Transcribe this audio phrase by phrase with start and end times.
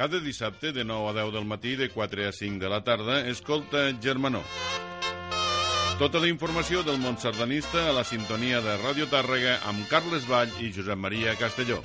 [0.00, 3.28] Cada dissabte de 9 a 10 del matí, de 4 a 5 de la tarda,
[3.28, 4.40] escolta Germanó.
[5.98, 10.56] Tota la informació del món sardanista a la sintonia de Ràdio Tàrrega amb Carles Vall
[10.64, 11.82] i Josep Maria Castelló.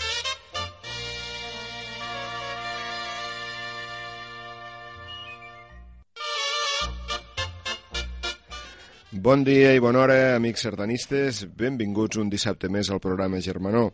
[9.12, 11.50] Bon dia i bona hora, amics sardanistes.
[11.52, 13.90] Benvinguts un dissabte més al programa Germanó.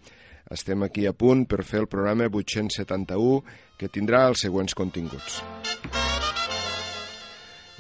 [0.52, 3.40] Estem aquí a punt per fer el programa 871,
[3.80, 5.40] que tindrà els següents continguts.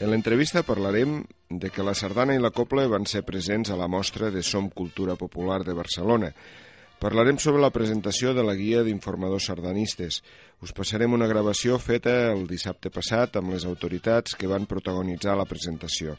[0.01, 1.19] En l'entrevista parlarem
[1.51, 4.71] de que la sardana i la copla van ser presents a la mostra de Som
[4.71, 6.31] Cultura Popular de Barcelona.
[7.01, 10.21] Parlarem sobre la presentació de la guia d'informadors sardanistes.
[10.61, 15.49] Us passarem una gravació feta el dissabte passat amb les autoritats que van protagonitzar la
[15.49, 16.15] presentació.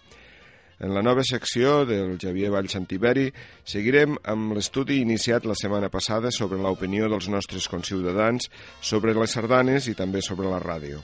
[0.81, 3.29] En la nova secció del Javier Vall Santiberi
[3.65, 8.49] seguirem amb l'estudi iniciat la setmana passada sobre l'opinió dels nostres conciutadans
[8.81, 11.03] sobre les sardanes i també sobre la ràdio.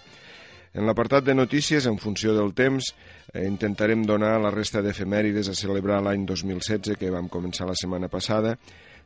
[0.74, 2.92] En l'apartat de notícies, en funció del temps,
[3.32, 8.08] eh, intentarem donar la resta d'efemèrides a celebrar l'any 2016 que vam començar la setmana
[8.08, 8.56] passada.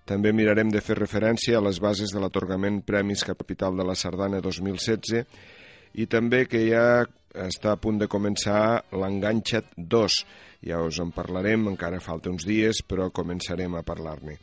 [0.04, 4.40] També mirarem de fer referència a les bases de l'atorgament Premis Capital de la Sardana
[4.42, 5.24] 2016
[5.94, 10.16] i també que ja està a punt de començar l'Enganxat 2.
[10.62, 14.38] Ja us en parlarem, encara falta uns dies, però començarem a parlar-ne.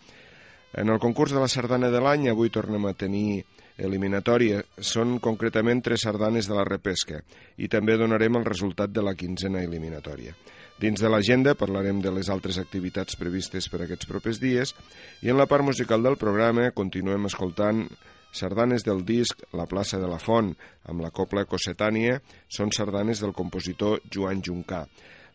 [0.78, 3.42] En el concurs de la sardana de l'any, avui tornem a tenir
[3.80, 4.62] eliminatòria.
[4.78, 7.22] Són concretament tres sardanes de la repesca
[7.58, 10.36] i també donarem el resultat de la quinzena eliminatòria.
[10.80, 14.76] Dins de l'agenda parlarem de les altres activitats previstes per aquests propers dies
[15.24, 17.88] i en la part musical del programa continuem escoltant
[18.32, 20.52] Sardanes del disc La plaça de la Font,
[20.86, 24.84] amb la copla Cossetània, són sardanes del compositor Joan Juncà.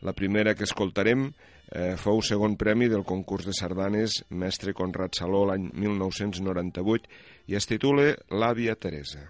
[0.02, 5.44] La primera que escoltarem eh, fou segon premi del concurs de sardanes Mestre Conrad Saló
[5.48, 7.08] l'any 1998
[7.52, 9.28] i es titula L'àvia Teresa.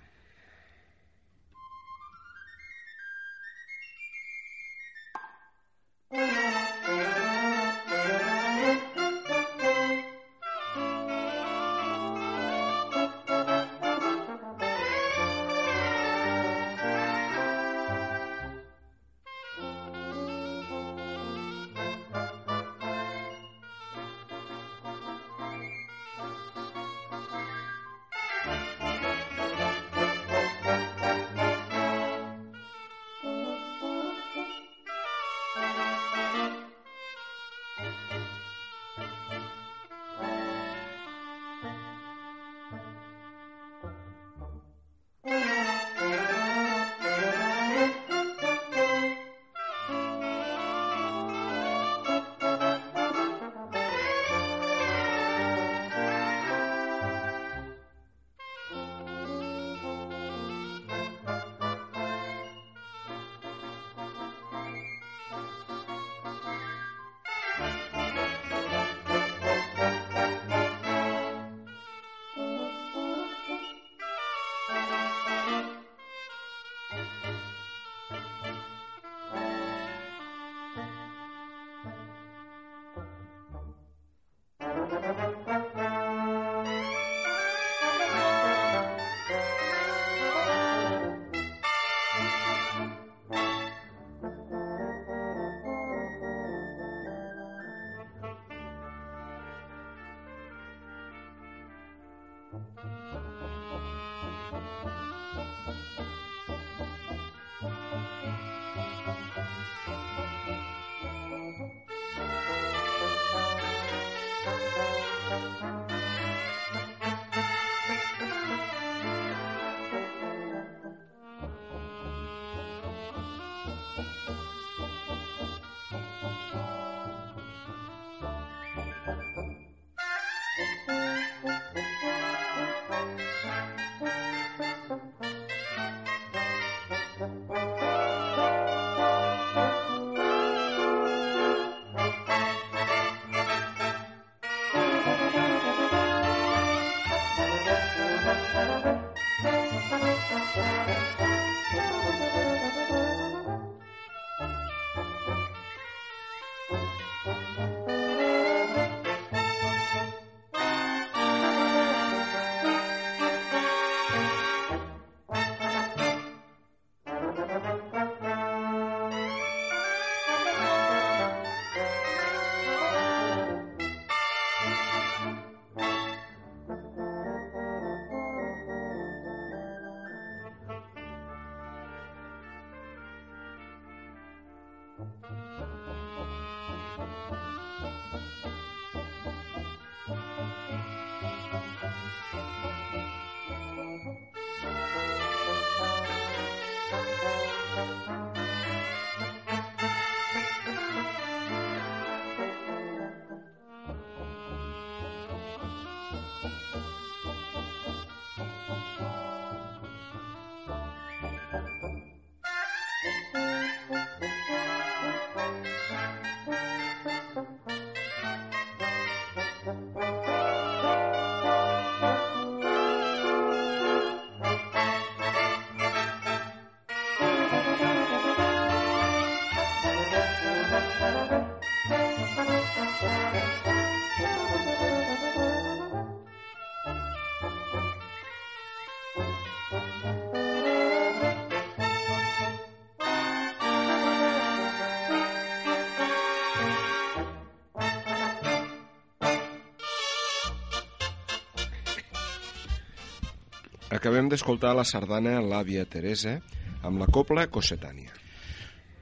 [253.95, 256.41] Acabem d'escoltar la sardana L'àvia Teresa
[256.83, 258.11] amb la copla Cossetània.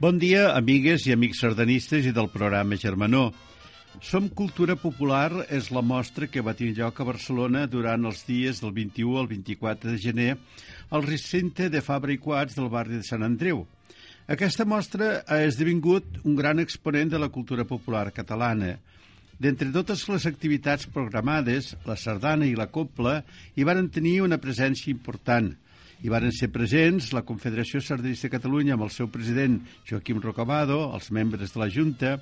[0.02, 3.30] Bon dia, amigues i amics sardanistes i del programa Germanó.
[4.04, 8.60] Som Cultura Popular és la mostra que va tenir lloc a Barcelona durant els dies
[8.60, 10.30] del 21 al 24 de gener
[10.90, 13.64] al recinte de Fabra i Quats del barri de Sant Andreu.
[14.28, 18.76] Aquesta mostra ha esdevingut un gran exponent de la cultura popular catalana.
[19.42, 23.16] D'entre totes les activitats programades, la sardana i la copla
[23.58, 25.48] hi varen tenir una presència important.
[25.98, 29.56] Hi varen ser presents la Confederació Sardanista de Catalunya amb el seu president
[29.88, 32.12] Joaquim Rocabado, els membres de la Junta,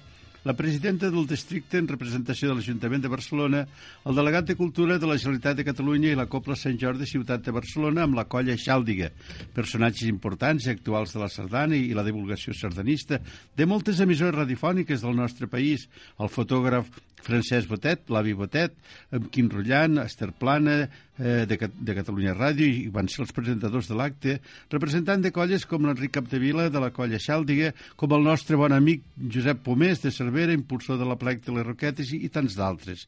[0.45, 3.65] la presidenta del districte en representació de l'Ajuntament de Barcelona,
[4.09, 7.45] el delegat de Cultura de la Generalitat de Catalunya i la Copla Sant Jordi Ciutat
[7.45, 9.11] de Barcelona amb la colla Xàldiga,
[9.57, 13.21] personatges importants i actuals de la sardana i la divulgació sardanista
[13.57, 15.89] de moltes emissores radiofòniques del nostre país,
[16.19, 16.89] el fotògraf
[17.21, 18.73] Francesc Botet, l'avi Botet,
[19.13, 20.87] amb Quim Rullant, Esther Plana,
[21.21, 24.39] eh, de, de Catalunya Ràdio, i van ser els presentadors de l'acte,
[24.73, 29.05] representant de colles com l'Enric Capdevila, de la colla Xàldiga, com el nostre bon amic
[29.31, 33.07] Josep Pomés, de Cervera, impulsor de la plec de les Roquetes, i, i tants d'altres.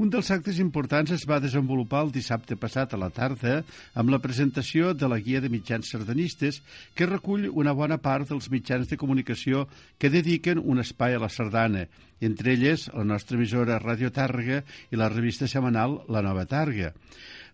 [0.00, 3.58] Un dels actes importants es va desenvolupar el dissabte passat a la tarda
[4.00, 6.62] amb la presentació de la guia de mitjans sardanistes
[6.96, 9.66] que recull una bona part dels mitjans de comunicació
[10.00, 11.84] que dediquen un espai a la sardana,
[12.24, 16.94] entre elles la nostra emissora Ràdio Tàrrega i la revista setmanal La Nova Tàrrega.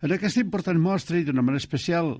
[0.04, 2.10] En aquesta important mostra i d'una manera especial,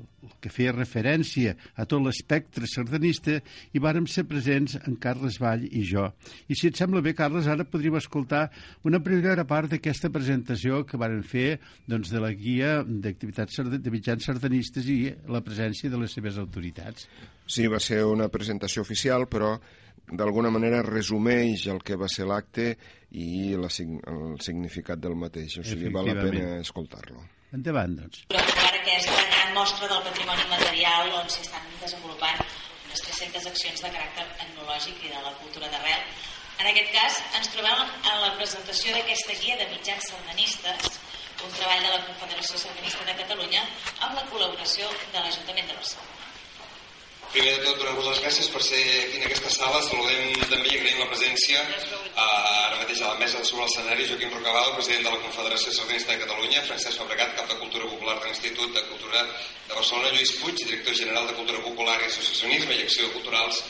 [0.41, 3.37] que feia referència a tot l'espectre sardanista,
[3.73, 6.07] hi vàrem ser presents en Carles Vall i jo.
[6.49, 8.47] I si et sembla bé, Carles, ara podríem escoltar
[8.89, 14.25] una primera part d'aquesta presentació que varen fer doncs, de la guia d'activitats de mitjans
[14.31, 17.09] sardanistes i la presència de les seves autoritats.
[17.47, 19.57] Sí, va ser una presentació oficial, però
[20.07, 22.73] d'alguna manera resumeix el que va ser l'acte
[23.13, 25.61] i la, el significat del mateix.
[25.61, 27.36] O sigui, val la pena escoltar-lo.
[27.55, 28.25] Endavant, doncs.
[28.33, 32.43] Per aquesta gran mostra del patrimoni material on s'estan desenvolupant
[32.87, 36.03] unes 300 accions de caràcter etnològic i de la cultura d'arrel.
[36.59, 41.01] En aquest cas, ens trobem en la presentació d'aquesta guia de mitjans sardanistes,
[41.45, 43.65] un treball de la Confederació Sardanista de Catalunya
[44.01, 46.16] amb la col·laboració de l'Ajuntament de Barcelona.
[47.37, 49.83] Primer de tot, donar-vos les gràcies per ser aquí en aquesta sala.
[49.85, 54.33] Saludem també i agraïm la presència eh, ara mateix a la mesa sobre l'escenari Joaquim
[54.33, 58.31] Rocabado, president de la Confederació Sardinista de Catalunya, Francesc Fabregat, cap de Cultura Popular de
[58.31, 62.87] l'Institut de Cultura de Barcelona, Lluís Puig, director general de Cultura Popular i Associacionisme i
[62.87, 63.61] Acció Culturals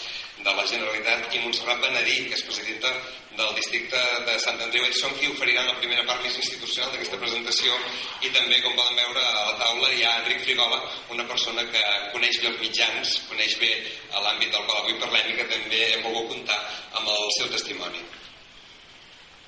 [0.46, 2.94] de la Generalitat, i Montserrat Benedí, que és presidenta
[3.36, 4.84] del districte de Sant Andreu.
[4.88, 7.76] Ells són qui oferiran la primera part més institucional d'aquesta presentació
[8.24, 10.80] i també, com poden veure, a la taula hi ha Enric Frigola,
[11.14, 13.72] una persona que coneix bé els mitjans, coneix bé
[14.16, 16.60] l'àmbit del qual avui parlem i que també hem volgut comptar
[16.98, 18.04] amb el seu testimoni.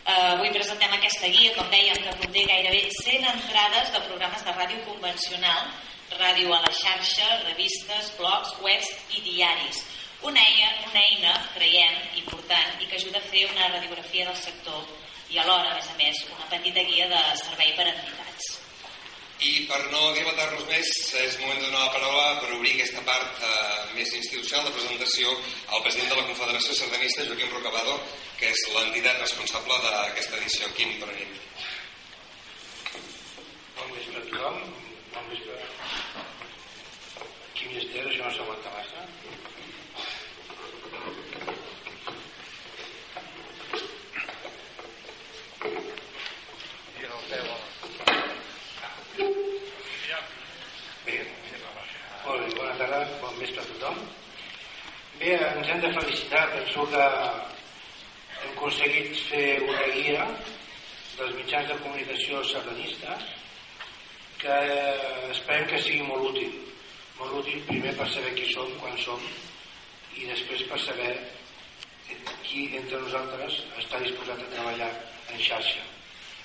[0.09, 4.55] Uh, avui presentem aquesta guia, com dèiem, que conté gairebé 100 entrades de programes de
[4.57, 5.69] ràdio convencional,
[6.17, 9.83] ràdio a la xarxa, revistes, blogs, webs i diaris,
[10.23, 14.83] una eina, una eina, creiem, important i que ajuda a fer una radiografia del sector
[15.31, 18.49] i alhora, a més a més, una petita guia de servei per a entitats.
[19.39, 20.89] I per no dilatar-nos més,
[21.23, 23.51] és moment de donar la paraula per obrir aquesta part eh,
[23.95, 25.31] més institucional de presentació
[25.77, 28.01] al president de la Confederació Sardanista, Joaquim Rocabado,
[28.41, 30.73] que és l'entitat responsable d'aquesta edició.
[30.75, 31.39] Quim, bona nit.
[33.79, 34.59] Bon vespre a tothom.
[35.15, 35.63] Bon vespre.
[37.55, 39.07] Quim i Esther, això no s'aguanta massa.
[51.09, 51.15] Bé,
[52.25, 54.03] molt bé, bona tarda, bon vespre a tothom.
[55.19, 60.27] Bé, ens hem de felicitar, penso que hem aconseguit fer una guia
[61.17, 63.25] dels mitjans de comunicació sardanistes
[64.39, 64.59] que
[65.33, 66.55] esperem que sigui molt útil.
[67.19, 69.25] Molt útil primer per saber qui som, quan som,
[70.15, 71.11] i després per saber
[72.45, 74.93] qui entre nosaltres està disposat a treballar
[75.35, 75.83] en xarxa.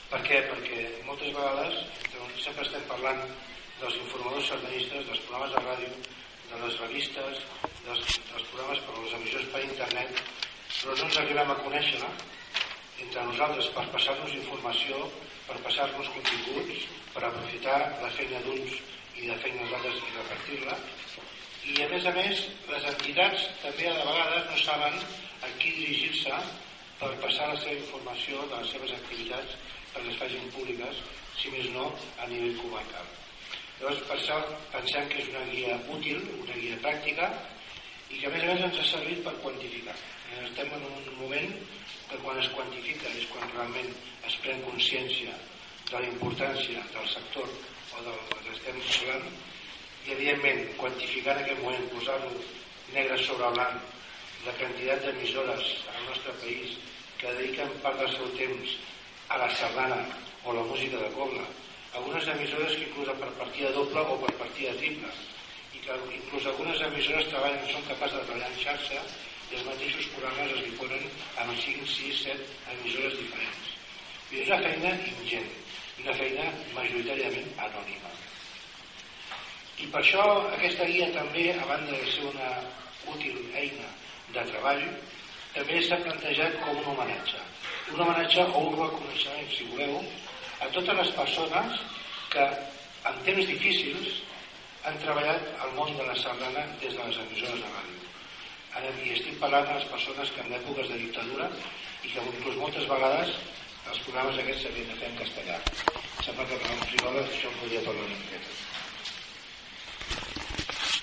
[0.09, 0.41] Per què?
[0.49, 1.77] Perquè moltes vegades
[2.41, 3.21] sempre estem parlant
[3.83, 5.93] dels informadors sardanistes, dels programes de ràdio,
[6.51, 7.43] de les revistes,
[7.85, 10.23] dels, dels programes per les emissions per internet,
[10.79, 12.01] però no ens arribem a conèixer
[13.03, 14.99] entre nosaltres per passar-nos informació,
[15.47, 16.83] per passar-nos continguts,
[17.13, 18.77] per aprofitar la feina d'uns
[19.19, 20.77] i la feina dels altres i repartir-la.
[21.73, 24.99] I a més a més, les entitats també a de vegades no saben
[25.47, 26.39] a qui dirigir-se
[26.99, 29.59] per passar la seva informació de les seves activitats
[29.93, 31.03] perquè les facin públiques,
[31.39, 33.13] si més no, a nivell comarcal.
[33.83, 34.35] Llavors, per això
[34.71, 37.25] pensem que és una guia útil, una guia pràctica,
[38.07, 39.95] i que a més a més ens ha servit per quantificar.
[40.39, 41.49] Estem en un moment
[42.07, 43.89] que quan es quantifica és quan realment
[44.29, 45.33] es pren consciència
[45.89, 49.27] de la importància del sector o del que estem parlant
[50.05, 52.31] i evidentment quantificar en aquest moment posar-ho
[52.93, 56.79] negre sobre blanc la quantitat d'emissores al nostre país
[57.19, 58.77] que dediquen part del seu temps
[59.27, 59.99] a la sardana
[60.45, 61.43] o la música de coble
[61.93, 65.11] algunes emissores que inclús per partida doble o per partida triple
[65.73, 69.01] i que inclús algunes emissores treballen, són capaces de treballar en xarxa
[69.51, 71.05] i els mateixos programes es difonen
[71.43, 73.71] amb 5, 6, 7 emissores diferents.
[74.33, 75.49] I és una feina ingent,
[76.03, 78.13] una feina majoritàriament anònima.
[79.83, 80.23] I per això
[80.55, 82.49] aquesta guia també, a banda de ser una
[83.13, 83.89] útil eina
[84.33, 84.83] de treball,
[85.53, 87.41] també s'ha plantejat com un homenatge.
[87.93, 89.99] Un homenatge o un reconeixement, si voleu,
[90.63, 91.81] a totes les persones
[92.31, 92.43] que
[93.09, 94.21] en temps difícils
[94.87, 97.99] han treballat al món de la sardana des de les emissores de ràdio.
[99.03, 101.49] I estic parlant de les persones que en èpoques de dictadura
[102.03, 103.35] i que inclús moltes vegades
[103.91, 105.57] els programes aquests s'havien de fer en castellà.
[106.23, 108.51] Sembla que parlant frigoles això em podria parlar una miqueta.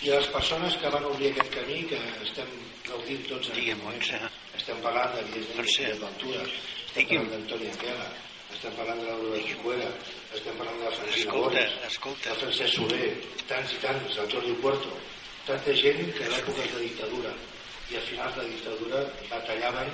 [0.00, 2.48] I a les persones que van obrir aquest camí, que estem
[2.88, 4.20] gaudint tots en Digue'm, Montse.
[4.56, 5.92] Estem parlant, evidentment, Montse.
[5.92, 8.08] d'Aventura, estem parlant d'Antònia Anguela,
[8.60, 9.86] estem parlant de l'Aurora Chicuera,
[10.36, 12.28] estem parlant de la Francina Escolta, Boris, escolta.
[12.28, 13.06] de Francesc Soler,
[13.48, 14.96] tants i tants, el Jordi Puerto,
[15.46, 17.30] tanta gent que en èpoques de dictadura
[17.88, 18.98] i a finals de dictadura
[19.30, 19.88] batallaven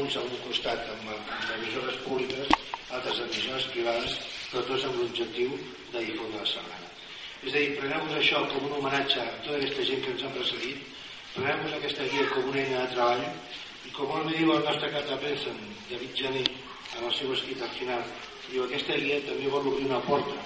[0.00, 2.50] uns a un costat amb, amb emissores públiques,
[2.98, 4.16] altres emissores privades,
[4.50, 5.54] però tots amb l'objectiu
[5.92, 6.90] de difondre la sardana.
[7.44, 10.34] És a dir, preneu-vos això com un homenatge a tota aquesta gent que ens han
[10.34, 10.82] precedit,
[11.36, 13.22] preneu-vos aquesta guia com una eina de treball
[13.86, 16.44] i com molt bé diu el nostre cap de premsa, en David Jané,
[17.00, 18.02] en el seu escrit al final,
[18.50, 20.36] diu aquesta guia també vol obrir una porta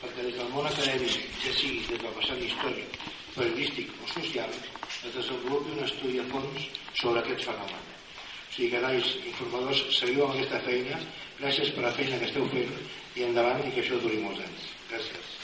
[0.00, 2.94] perquè des del món acadèmic, ja sigui des del passat històric,
[3.34, 4.54] periodístic o social,
[5.00, 6.68] es desenvolupi un estudi a fons
[7.00, 7.82] sobre aquest fenomen.
[7.90, 11.02] O sigui que, nois, informadors, seguiu amb aquesta feina,
[11.42, 12.72] gràcies per la feina que esteu fent
[13.18, 14.70] i endavant i que això duri molts anys.
[14.94, 15.36] Gràcies.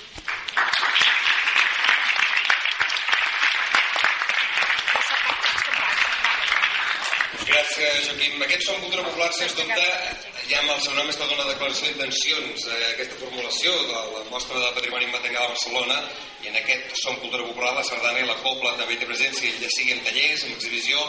[7.46, 8.42] Gràcies, Joaquim.
[8.48, 11.88] Aquest Som Cultura Popular, sens dubte, ja amb el seu nom és tota una declaració
[11.88, 12.66] d'intencions.
[12.70, 15.98] Eh, aquesta formulació de la mostra de patrimoni immaterial a Barcelona
[16.44, 19.70] i en aquest Som Cultura Popular, la sardana i la copla també té presència, ja
[19.74, 21.02] sigui en tallers, en exhibició,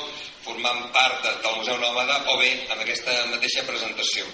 [0.48, 4.26] formant part de, del Museu Nòmada o bé amb aquesta mateixa presentació.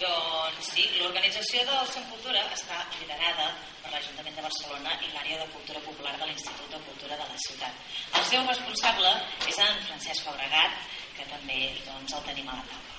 [0.00, 5.52] Doncs sí, l'organització del Som Cultura està liderada per l'Ajuntament de Barcelona i l'àrea de
[5.52, 7.84] cultura popular de l'Institut de Cultura de la ciutat.
[8.16, 9.14] El seu responsable
[9.52, 10.82] és en Francesc Fabregat,
[11.14, 12.93] que també doncs, el tenim a la taula.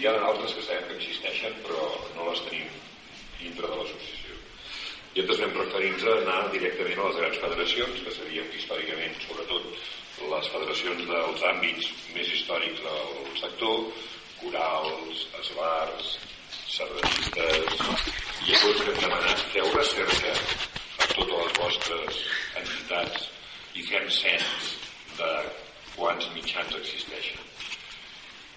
[0.00, 2.68] Hi ha altres que sabem que existeixen, però no les tenim
[3.36, 4.36] dintre de l'associació.
[5.12, 9.66] I altres vam referir-nos a anar directament a les grans federacions, que serien històricament, sobretot,
[10.30, 13.84] les federacions dels àmbits més històrics del sector,
[14.40, 16.10] corals, esbars,
[16.78, 18.08] sardanistes,
[18.48, 22.24] i tots hem demanat feu recerca a totes les vostres
[22.62, 23.28] entitats
[23.76, 24.74] i fem cens
[25.20, 25.32] de
[25.92, 27.50] quants mitjans existeixen.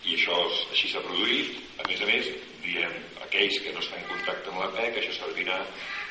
[0.03, 0.39] I això
[0.71, 1.59] així s'ha produït.
[1.79, 2.29] A més a més,
[2.63, 2.95] diem,
[3.25, 5.59] aquells que no estan en contacte amb la PEC, això servirà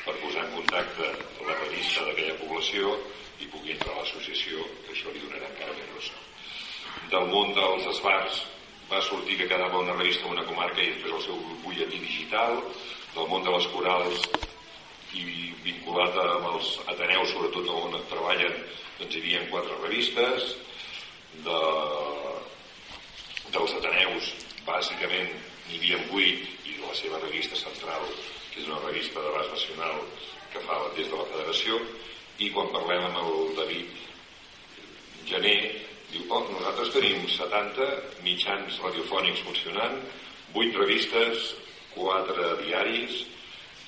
[0.05, 1.11] per posar en contacte
[1.47, 2.97] la revista d'aquella població
[3.39, 6.19] i pugui entrar a l'associació, que això li donarà encara més ressò.
[7.13, 8.41] Del món dels esbars
[8.89, 12.59] va sortir que quedava una revista en una comarca i després el seu butlletí digital,
[13.13, 14.27] del món de les corals
[15.13, 15.23] i
[15.63, 18.55] vinculat amb els Ateneus, sobretot on treballen,
[18.99, 20.53] doncs hi havia quatre revistes,
[21.45, 21.59] de,
[23.53, 24.31] dels Ateneus,
[24.67, 25.29] bàsicament
[25.67, 28.05] n'hi havia vuit, i la seva revista central,
[28.51, 30.01] que és una revista de base nacional
[30.53, 31.79] que fa des de la federació,
[32.41, 33.99] i quan parlem amb el David
[35.29, 35.55] Gené,
[36.11, 37.85] diu, oh, nosaltres tenim 70
[38.25, 40.01] mitjans radiofònics funcionant,
[40.53, 41.53] 8 revistes,
[41.95, 43.21] 4 diaris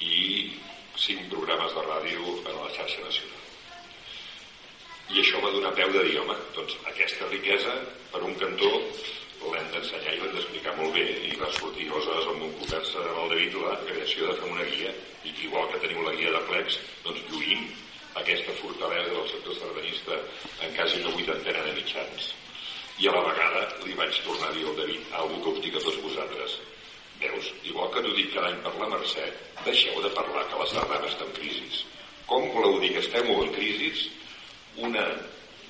[0.02, 0.54] i
[1.02, 3.42] 5 programes de ràdio en la xarxa nacional.
[5.14, 7.75] I això va donar peu de dir, home, doncs aquesta riquesa,
[8.14, 8.72] per un cantó,
[9.53, 11.05] l'hem d'ensenyar i l'hem d'explicar molt bé.
[11.29, 14.68] I va sortir aleshores amb un conversa amb el David la creació de fer una
[14.70, 17.66] guia i que igual que teniu la guia de plecs doncs lluïm
[18.22, 20.20] aquesta fortalesa del sector sardanista
[20.66, 22.31] en quasi una vuitantena de mitjans.
[23.03, 25.75] I a la vegada li vaig tornar a dir al David algú que us dic
[25.75, 26.60] a tots vosaltres
[27.20, 29.25] veus, igual que t'ho dic cada any per la Mercè
[29.66, 31.84] deixeu de parlar que la sardana està en crisi.
[32.29, 33.92] Com voleu dir que estem en crisi?
[34.88, 35.05] Una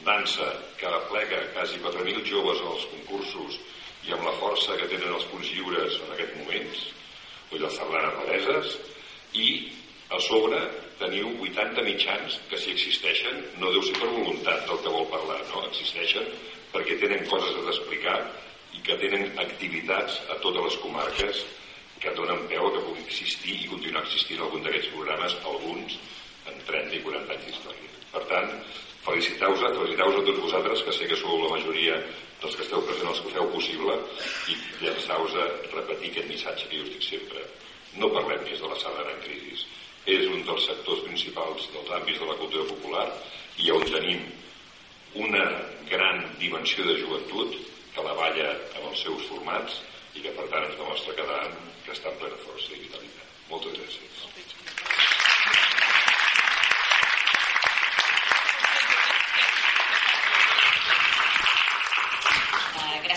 [0.03, 3.59] dansa que aplega quasi 4.000 joves als concursos
[4.05, 6.83] i amb la força que tenen els punts lliures en aquests moments,
[7.51, 8.75] vull les sardanes baleses,
[9.33, 9.47] i
[10.13, 10.59] a sobre
[10.99, 15.41] teniu 80 mitjans que si existeixen no deu ser per voluntat del que vol parlar,
[15.51, 15.65] no?
[15.71, 16.27] Existeixen
[16.73, 18.19] perquè tenen coses a explicar
[18.75, 21.43] i que tenen activitats a totes les comarques
[22.03, 25.97] que donen peu a que pugui existir i continuar existint algun d'aquests programes, alguns
[26.51, 27.93] en 30 i 40 anys d'història.
[28.13, 28.51] Per tant,
[29.05, 31.97] feliciteu-vos feliciteu a tots vosaltres que sé que sou la majoria
[32.41, 33.97] dels que esteu presents els que feu possible
[34.51, 37.43] i llançau-vos a repetir aquest missatge que jo us dic sempre.
[38.01, 39.61] No parlem més de la sardana en crisi
[40.15, 43.05] és un dels sectors principals dels àmbits de la cultura popular
[43.61, 44.25] i on tenim
[45.27, 45.45] una
[45.89, 47.55] gran dimensió de joventut
[47.95, 49.79] que la balla amb els seus formats
[50.15, 53.33] i que per tant ens demostra cada any que està en plena força i vitalitat.
[53.49, 54.14] Moltes gràcies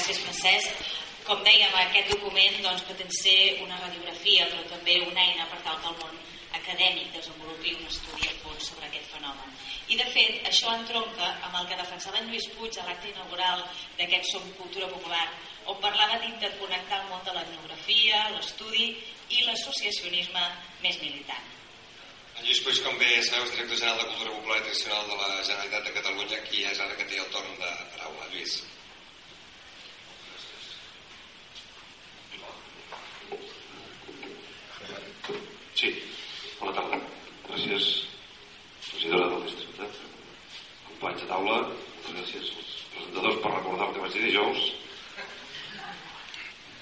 [0.09, 0.85] Gràcies, Francesc.
[1.29, 5.77] Com dèiem, aquest document doncs, pretén ser una radiografia, però també una eina per tal
[5.83, 6.15] que el món
[6.57, 9.53] acadèmic desenvolupi un estudi a fons sobre aquest fenomen.
[9.93, 13.67] I, de fet, això entronca amb el que defensava en Lluís Puig a l'acte inaugural
[13.99, 15.27] d'aquest Som Cultura Popular,
[15.69, 18.89] on parlava d'interconnectar el món de l'etnografia, l'estudi
[19.29, 20.47] i l'associacionisme
[20.87, 21.53] més militant.
[22.39, 25.21] En Lluís Puig, com bé sabeu, és director general de Cultura Popular i Tradicional de
[25.21, 28.33] la Generalitat de Catalunya, qui és ara que té el torn de paraula.
[28.33, 28.59] Lluís.
[35.79, 35.93] Sí,
[36.59, 36.97] bona tarda.
[37.47, 37.85] Gràcies,
[38.91, 39.87] regidora del districte.
[40.89, 44.65] Companys de taula, moltes gràcies als presentadors per recordar el que vaig dir dijous,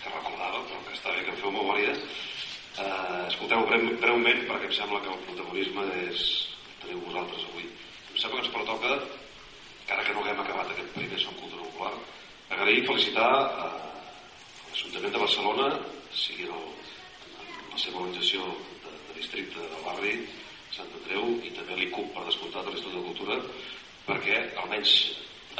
[0.00, 1.92] que recordava, però que està bé que em feu memòria.
[1.92, 6.28] Eh, escolteu breu, breument, perquè em sembla que el protagonisme és
[6.82, 7.66] teniu vosaltres avui.
[8.12, 8.94] Em sembla que ens pertoca,
[9.82, 11.92] encara que no haguem acabat aquest primer Som Cultura Popular,
[12.54, 13.28] agrair i felicitar
[13.66, 13.68] a
[14.70, 15.68] l'Ajuntament de Barcelona,
[16.14, 16.66] sigui el,
[17.72, 18.46] la seva organització
[19.16, 20.16] districte del barri
[20.76, 23.36] Sant Andreu i també l'ICUP per descomptat a l'Institut de Cultura
[24.06, 24.92] perquè almenys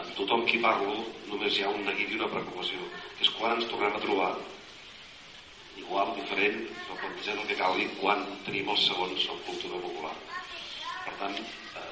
[0.01, 0.97] amb tothom qui parlo
[1.31, 2.83] només hi ha un neguit i una preocupació
[3.17, 4.31] que és quan ens tornem a trobar
[5.81, 10.15] igual, diferent però plantegem el que calgui quan tenim els segons en cultura popular
[11.07, 11.87] per tant eh,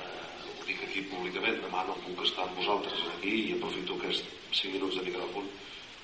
[0.50, 4.76] ho dic aquí públicament demà no puc estar amb vosaltres aquí i aprofito aquests 5
[4.76, 5.48] minuts de micròfon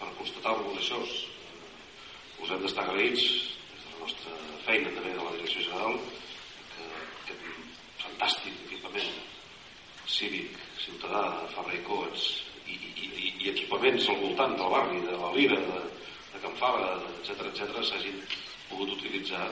[0.01, 5.33] per constatar-vos això us hem d'estar agraïts des de la nostra feina també de la
[5.37, 5.97] Direcció General
[6.75, 6.87] que
[7.23, 7.47] aquest
[8.03, 9.19] fantàstic equipament
[10.11, 12.27] cívic, ciutadà, Fabra i Coats
[12.67, 15.81] i, i, i, i equipaments al voltant del barri, de la Lira, de,
[16.35, 18.23] de Can Fabra, etc etc s'hagin
[18.69, 19.49] pogut utilitzar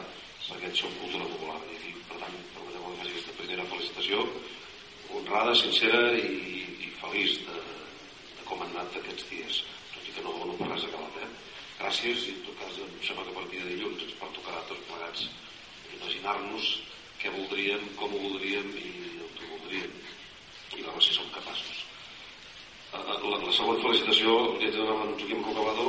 [0.48, 1.58] per aquest som cultura popular.
[1.68, 4.22] I aquí, per tant, permeteu que faci aquesta primera felicitació
[5.16, 7.58] honrada, sincera i, i feliç de,
[8.38, 9.62] de com han anat aquests dies,
[9.94, 11.22] tot i que no dono per res acabat.
[11.24, 11.30] Eh?
[11.78, 14.86] gràcies i en tot cas em sembla que a partir de dilluns ens pertocarà tots
[14.88, 15.26] plegats
[15.96, 16.70] imaginar-nos
[17.22, 18.88] què voldríem, com ho voldríem i
[19.22, 19.94] el que voldríem
[20.78, 21.84] i veure si som capaços
[22.92, 25.86] la, la, la següent felicitació li he de donar en Joaquim Rocabado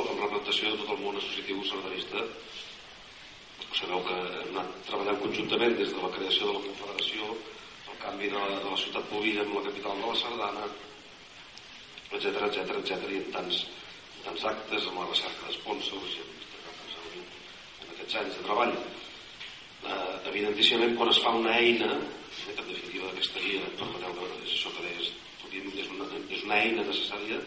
[0.50, 2.22] en representació de tot el món associatiu sardanista
[3.78, 7.28] sabeu que hem anat treballant conjuntament des de la creació de la Confederació
[7.92, 10.66] el canvi de la, de la ciutat Polia amb la capital de la Sardana
[12.18, 13.60] etc etc etc i en tants
[14.26, 16.34] tants actes amb la recerca d'esponsors i en,
[17.84, 18.74] en aquests anys de treball.
[19.86, 21.94] Eh, evidentíssimament quan es fa una eina
[22.40, 25.14] que en definitiva aquesta guia permeteu és això que deies
[25.54, 27.38] és una, és una eina necessària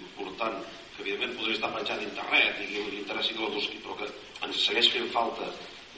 [0.00, 0.58] important
[0.96, 4.08] que evidentment podria estar penjant a internet i que li que la busqui però que
[4.46, 5.48] ens segueix fent falta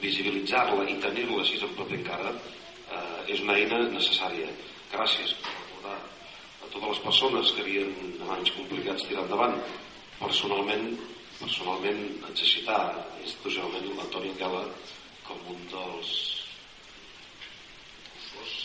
[0.01, 4.49] visibilitzar-la i tenir-la així en paper encara eh, és una eina necessària.
[4.91, 9.55] Gràcies per recordar a totes les persones que havien en anys complicats tirar endavant.
[10.19, 10.91] Personalment
[11.39, 12.81] personalment haig citar
[13.23, 14.65] institucionalment l'Antoni Anguela
[15.27, 16.09] com un dels
[18.33, 18.57] dos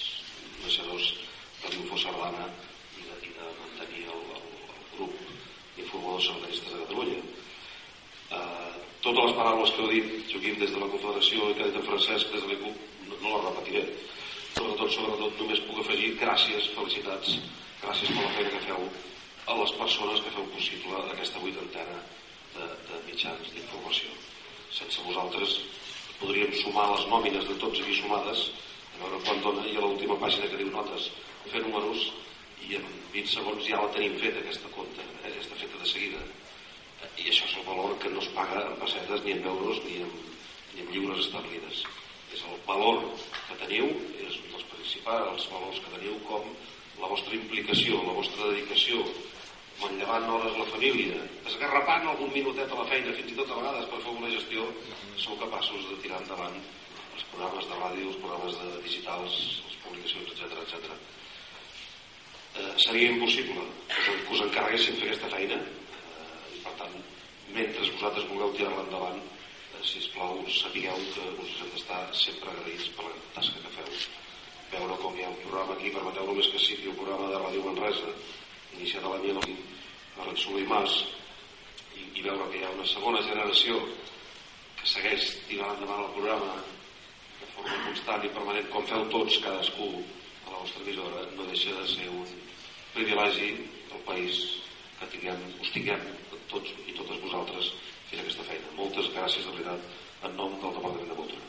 [0.65, 1.13] naixedors
[1.63, 2.49] de l'Info Sardana
[2.99, 5.34] i de, de mantenir el, el, el grup
[5.77, 7.21] d'informadors sardanistes de Catalunya.
[8.35, 8.73] Eh,
[9.05, 11.81] totes les paraules que heu dit, Joaquim, des de la Confederació i que ha dit
[11.81, 13.83] en Francesc des de l'ECUP, no, no les repetiré.
[14.55, 17.39] Sobretot, sobretot, només puc afegir gràcies, felicitats,
[17.83, 18.87] gràcies per la feina que feu
[19.45, 21.99] a les persones que feu possible aquesta vuitantena
[22.55, 24.15] de, de mitjans d'informació.
[24.73, 25.59] Sense vosaltres
[26.21, 28.47] podríem sumar les nòmines de tots aquí sumades,
[28.95, 31.11] a veure quan dona, i a l'última pàgina que diu notes,
[31.51, 32.09] fer números,
[32.65, 35.35] i en 20 segons ja la tenim feta, aquesta compta, eh?
[35.41, 36.23] està feta de seguida.
[37.21, 40.01] I això és el valor que no es paga en pessetes, ni en euros, ni
[40.05, 40.15] en,
[40.75, 41.83] ni en lliures establides.
[42.35, 43.03] És el valor
[43.49, 43.91] que teniu,
[44.25, 46.49] és un dels principals valors que teniu, com
[47.03, 49.03] la vostra implicació, la vostra dedicació,
[49.81, 51.19] manllevant hores la família,
[51.51, 54.67] esgarrapant algun minutet a la feina, fins i tot a vegades per fer una gestió,
[55.21, 56.57] sou capaços de tirar endavant
[57.15, 60.97] els programes de ràdio, els programes de digitals, les publicacions, etc etc.
[62.55, 66.93] Eh, seria impossible que us encarreguessin fer aquesta feina eh, i per tant,
[67.57, 72.53] mentre vosaltres vulgueu tirar-la endavant, eh, si us plau, sapigueu que us hem d'estar sempre
[72.53, 73.91] agraïts per la tasca que feu.
[74.77, 77.67] Veure com hi ha un programa aquí, permeteu només que sigui un programa de Ràdio
[77.67, 78.17] Manresa,
[78.79, 79.61] iniciat a l'any 2000,
[80.23, 80.99] a Soler i Mas,
[81.99, 83.83] i, i veure que hi ha una segona generació
[84.79, 86.55] que segueix tirant endavant el programa
[87.41, 89.97] de forma constant i permanent, com feu tots, cadascú,
[90.65, 92.25] a la vostra emissora, no deixa de ser un
[92.95, 93.51] privilegi
[93.91, 94.63] del país
[94.99, 96.01] que tinguem, us tinguem
[96.49, 97.73] tots i totes vosaltres
[98.09, 98.71] fent aquesta feina.
[98.79, 101.43] Moltes gràcies de veritat en nom del Departament de Cultura.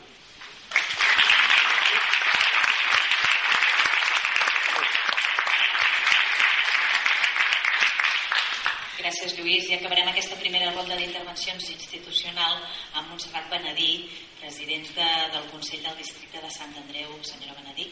[8.98, 9.70] Gràcies, Lluís.
[9.70, 12.58] I acabarem aquesta primera ronda d'intervencions institucional
[12.92, 14.10] amb Montserrat Benedí,
[14.42, 17.16] president de, del Consell del Districte de Sant Andreu.
[17.22, 17.88] Senyora Benedí.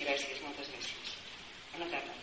[0.00, 1.08] Gràcies, moltes gràcies.
[1.74, 2.14] Bona tarda.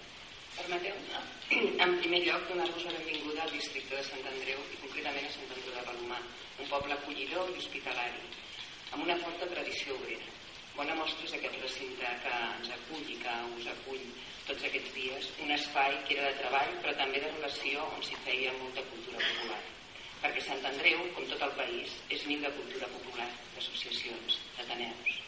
[0.57, 1.19] Permeteu-me,
[1.85, 5.51] en primer lloc, donar-vos la benvinguda al districte de Sant Andreu i concretament a Sant
[5.55, 6.17] Andreu de Palomar,
[6.63, 8.23] un poble acollidor i hospitalari,
[8.89, 10.33] amb una forta tradició obrera.
[10.79, 14.09] Bona mostra és aquest recinte que ens acull i que us acull
[14.49, 18.17] tots aquests dies, un espai que era de treball però també de relació on s'hi
[18.25, 19.61] feia molta cultura popular.
[20.25, 25.26] Perquè Sant Andreu, com tot el país, és niu de cultura popular, d'associacions, d'ateneus.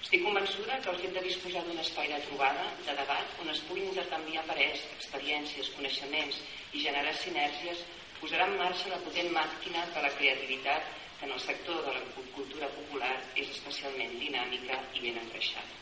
[0.00, 3.90] Estic convençuda que fet de disposar d'un espai de trobada, de debat, on es puguin
[3.90, 6.38] intercanviar parers, experiències, coneixements
[6.72, 7.82] i generar sinergies,
[8.20, 12.02] posarà en marxa la potent màquina de la creativitat que en el sector de la
[12.16, 15.76] cultura popular és especialment dinàmica i ben engreixada.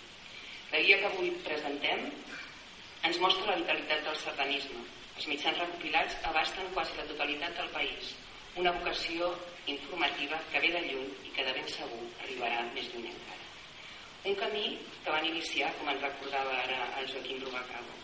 [0.72, 2.06] La guia que avui presentem
[3.08, 4.82] ens mostra la vitalitat del sardanisme.
[5.14, 8.14] Els mitjans recopilats abasten quasi la totalitat del país,
[8.58, 9.30] una vocació
[9.70, 13.37] informativa que ve de lluny i que de ben segur arribarà més lluny encara.
[14.24, 17.94] Un camí que van iniciar, com ens recordava ara el Joaquim Rubacabo,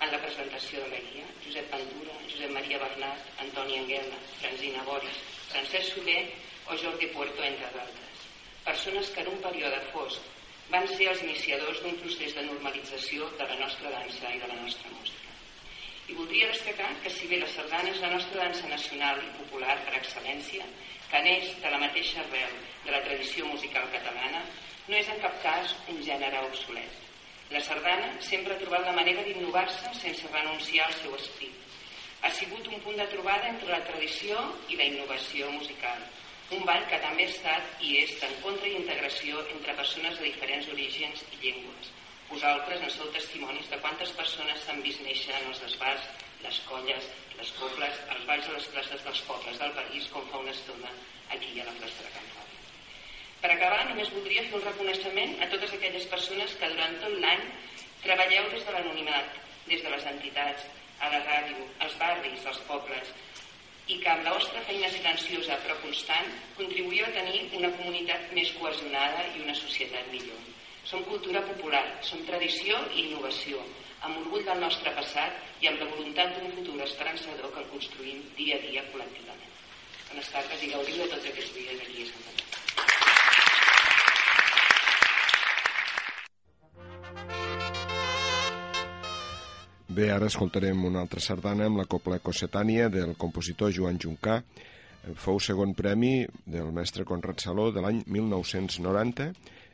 [0.00, 5.20] en la presentació de la guia, Josep Ventura, Josep Maria Bernat, Antoni Anguela, Francina Boris,
[5.50, 6.22] Francesc Soler
[6.68, 8.26] o Jordi Puerto, entre d'altres.
[8.64, 10.36] Persones que en un període fosc
[10.72, 14.58] van ser els iniciadors d'un procés de normalització de la nostra dansa i de la
[14.62, 15.34] nostra música.
[16.08, 19.76] I voldria destacar que si bé la sardana és la nostra dansa nacional i popular
[19.84, 20.64] per excel·lència,
[21.10, 24.42] que neix de la mateixa arrel de la tradició musical catalana,
[24.88, 27.04] no és en cap cas un gènere obsolet.
[27.52, 31.54] La sardana sempre ha trobat la manera d'innovar-se sense renunciar al seu esprit.
[32.22, 36.02] Ha sigut un punt de trobada entre la tradició i la innovació musical,
[36.56, 40.72] un ball que també ha estat i és d'encontre i integració entre persones de diferents
[40.74, 41.92] orígens i llengües.
[42.30, 46.10] Vosaltres en sou testimonis de quantes persones s'han vist néixer en els desbars,
[46.44, 50.44] les colles, les cobles, els balls a les places dels pobles del país, com fa
[50.44, 50.92] una estona
[51.36, 52.37] aquí a la plaça de Can.
[53.42, 57.44] Per acabar, només voldria fer un reconeixement a totes aquelles persones que durant tot l'any
[58.02, 60.66] treballeu des de l'anonimat, des de les entitats,
[60.98, 63.12] a la ràdio, als barris, als pobles,
[63.88, 66.26] i que amb la vostra feina silenciosa però constant
[66.58, 70.40] contribuïu a tenir una comunitat més cohesionada i una societat millor.
[70.88, 73.62] Som cultura popular, som tradició i innovació,
[74.02, 78.22] amb orgull del nostre passat i amb la voluntat d'un futur esperançador que el construïm
[78.36, 79.56] dia a dia col·lectivament.
[80.10, 82.47] Bones tardes i gaudiu de tots aquests dies aquí a Sant Andreu.
[89.98, 94.36] Bé, ara escoltarem una altra sardana amb la Copla Cossetània del compositor Joan Juncà.
[95.18, 96.12] Fou segon premi
[96.46, 99.26] del mestre Conrad Saló de l'any 1990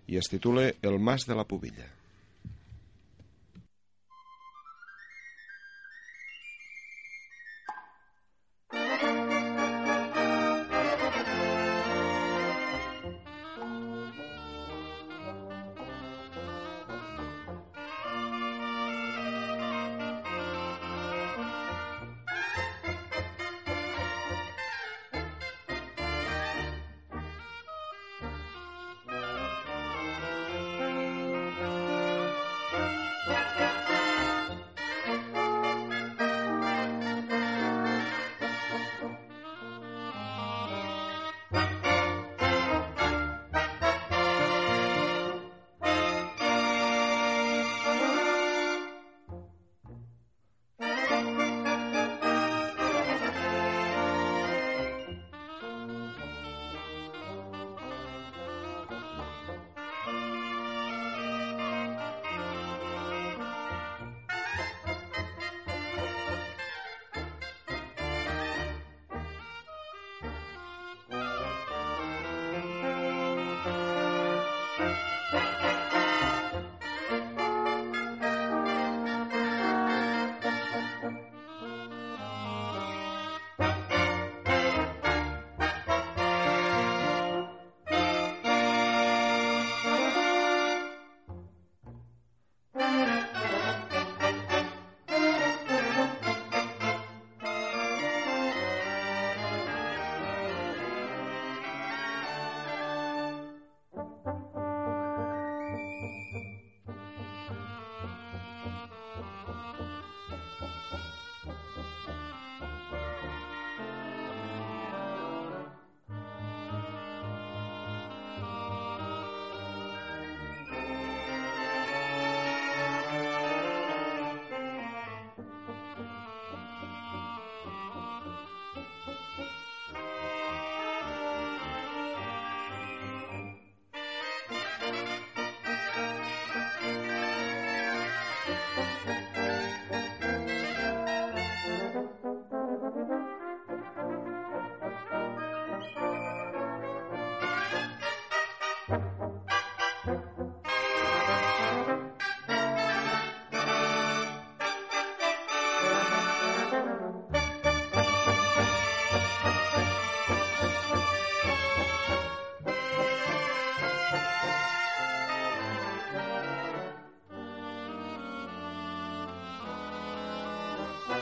[0.08, 1.90] i es titula El Mas de la Pubilla.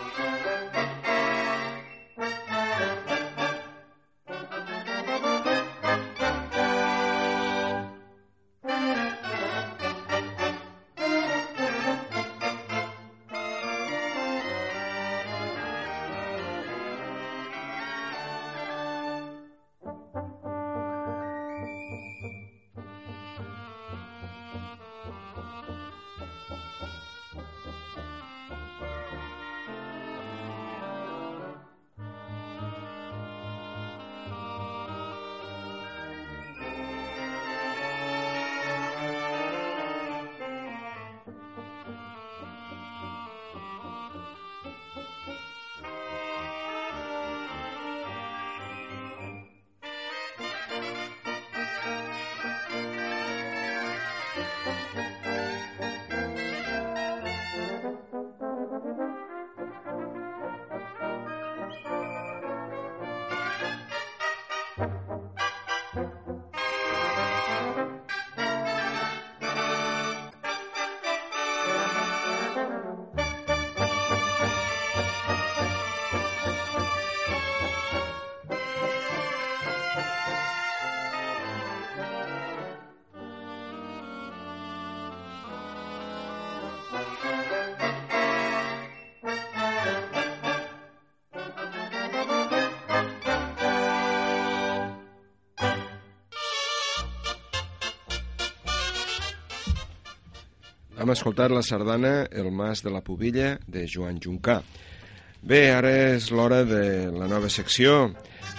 [0.03, 0.52] 了。
[101.03, 104.61] Hem escoltat la sardana El Mas de la Pubilla de Joan Juncà.
[105.43, 108.13] Bé, ara és l'hora de la nova secció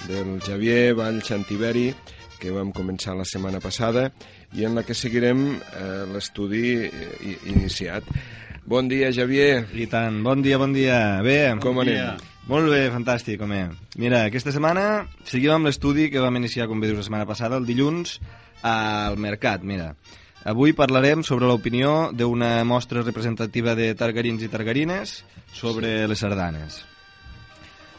[0.10, 1.93] del Javier Vall Xantiberi
[2.41, 4.10] que vam començar la setmana passada
[4.51, 8.03] i en la que seguirem eh, l'estudi eh, iniciat.
[8.67, 9.63] Bon dia, Javier.
[9.79, 10.97] I tant, bon dia, bon dia.
[11.23, 11.95] Bé, Com Bon anem?
[11.95, 12.17] dia.
[12.51, 13.62] molt bé, fantàstic, home.
[13.95, 17.56] Mira, aquesta setmana seguim amb l'estudi que vam iniciar, com bé dius, la setmana passada,
[17.56, 18.19] el dilluns,
[18.63, 19.93] al Mercat, mira.
[20.43, 25.21] Avui parlarem sobre l'opinió d'una mostra representativa de targarins i targarines
[25.56, 26.82] sobre les sardanes.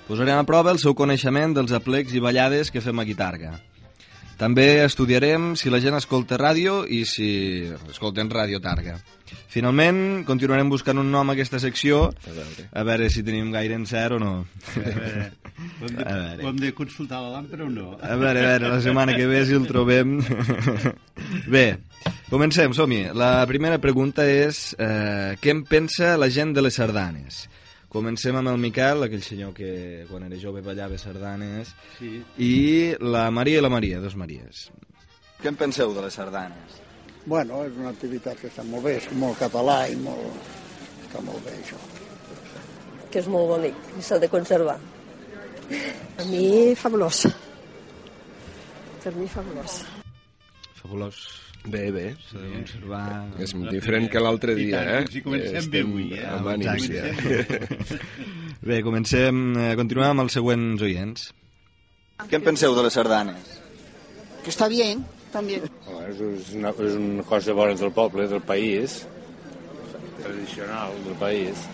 [0.04, 3.54] Posarem a prova el seu coneixement dels aplecs i ballades que fem a Guitarga.
[4.38, 7.28] També estudiarem si la gent escolta ràdio i si
[7.90, 8.96] escolten ràdio Targa.
[9.54, 12.64] Finalment, continuarem buscant un nom a aquesta secció, A veure.
[12.72, 14.32] a veure si tenim gaire encert o no.
[14.74, 16.42] A veure, ho hem, de, A veure.
[16.42, 17.92] ho hem de consultar la làmpara o no?
[18.02, 20.18] A veure, a veure, la setmana que ve si el trobem...
[21.54, 21.78] Bé,
[22.30, 23.04] comencem, som-hi.
[23.14, 27.44] La primera pregunta és eh, què en pensa la gent de les sardanes?
[27.94, 32.16] Comencem amb el Miquel, aquell senyor que quan era jove ballava sardanes, Sí.
[32.42, 34.64] i la Maria i la Maria, dos Maries.
[35.40, 36.80] Què en penseu de les sardanes?
[37.26, 40.50] Bueno, és una activitat que està molt bé, és molt català i molt...
[41.06, 41.78] està molt bé això.
[43.14, 44.74] que és molt bonic i s'ha de conservar.
[46.18, 47.28] A mi, fabulós.
[49.04, 49.84] Per mi, fabulós.
[50.82, 51.43] Fabulós.
[51.64, 52.04] Bé, bé.
[52.28, 53.04] S'ha de conservar...
[53.40, 55.12] És diferent que l'altre dia, tant, eh?
[55.14, 56.26] si comencem bé avui, eh?
[56.28, 57.04] Amb ànims, ja.
[58.68, 61.24] Bé, comencem, eh, continuem amb els següents oients.
[62.28, 63.56] Què en penseu de les sardanes?
[64.44, 65.58] Que està bien, també.
[65.64, 69.00] És, és, una, és una cosa bona del poble, del país,
[70.22, 71.64] tradicional del país.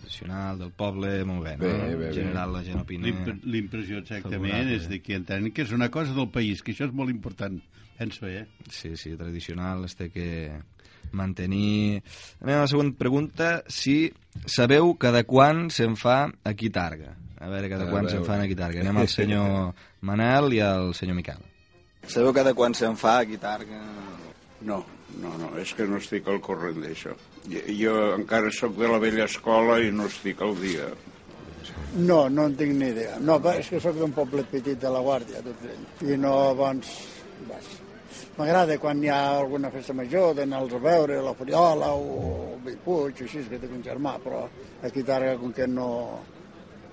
[0.00, 1.64] Tradicional, del poble, molt bé, no?
[1.68, 2.08] Bé, bé, bé.
[2.10, 3.06] En general la gent opina...
[3.08, 4.76] L'imp- L'impressió exactament favorable.
[4.80, 7.60] és de que entenen que és una cosa del país, que això és molt important,
[8.00, 8.46] penso, eh?
[8.70, 10.48] Sí, sí, tradicional, es té que
[11.12, 12.00] mantenir...
[12.40, 14.08] Anem a la següent pregunta, si
[14.48, 17.12] sabeu cada quan se'n fa aquí Targa.
[17.36, 18.80] A veure, cada A quan se'n fan aquí Targa.
[18.80, 19.74] Anem al senyor
[20.08, 21.42] Manel i al senyor Miquel.
[22.08, 23.82] Sabeu cada quan se'n fa aquí Targa?
[24.64, 24.80] No,
[25.20, 27.12] no, no, és que no estic al corrent d'això.
[27.52, 30.88] Jo, jo encara sóc de la vella escola i no estic al dia.
[32.00, 33.20] No, no en tinc ni idea.
[33.20, 35.86] No, és que sóc d'un poble petit de la Guàrdia, tot ell.
[36.08, 36.96] I no, abans...
[37.48, 37.70] Vas.
[38.40, 43.42] M'agrada quan hi ha alguna festa major d'anar a veure la Foriola o Bellpuig, així,
[43.50, 44.46] que tinc un germà, però
[44.86, 45.88] aquí Targa, com que no...